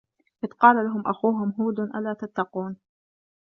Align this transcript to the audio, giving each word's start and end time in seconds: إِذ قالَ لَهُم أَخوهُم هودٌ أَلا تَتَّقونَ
إِذ 0.43 0.47
قالَ 0.49 0.75
لَهُم 0.85 1.03
أَخوهُم 1.07 1.53
هودٌ 1.59 1.79
أَلا 1.79 2.13
تَتَّقونَ 2.13 2.77